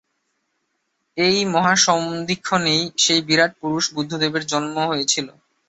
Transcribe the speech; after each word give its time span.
এই 1.17 1.37
মহাসন্ধিক্ষণেই 1.47 2.81
সেই 2.97 3.21
বিরাট 3.27 3.51
পুরুষ 3.61 3.85
বুদ্ধদেবের 3.95 4.43
জন্ম 4.51 4.75
হয়েছিল। 4.89 5.27